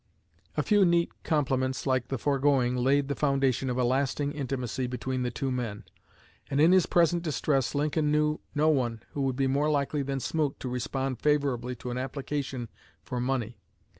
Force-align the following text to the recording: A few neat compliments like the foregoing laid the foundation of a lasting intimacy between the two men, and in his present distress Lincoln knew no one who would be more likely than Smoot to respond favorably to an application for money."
A 0.57 0.63
few 0.63 0.83
neat 0.83 1.11
compliments 1.21 1.85
like 1.85 2.07
the 2.07 2.17
foregoing 2.17 2.75
laid 2.75 3.07
the 3.07 3.13
foundation 3.13 3.69
of 3.69 3.77
a 3.77 3.83
lasting 3.83 4.31
intimacy 4.31 4.87
between 4.87 5.21
the 5.21 5.29
two 5.29 5.51
men, 5.51 5.83
and 6.49 6.59
in 6.59 6.71
his 6.71 6.87
present 6.87 7.21
distress 7.21 7.75
Lincoln 7.75 8.11
knew 8.11 8.39
no 8.55 8.67
one 8.69 9.03
who 9.11 9.21
would 9.21 9.35
be 9.35 9.45
more 9.45 9.69
likely 9.69 10.01
than 10.01 10.19
Smoot 10.19 10.59
to 10.59 10.69
respond 10.69 11.19
favorably 11.21 11.75
to 11.75 11.91
an 11.91 11.99
application 11.99 12.67
for 13.03 13.19
money." 13.19 13.59